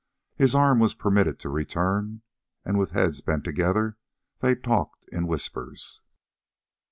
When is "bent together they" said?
3.21-4.55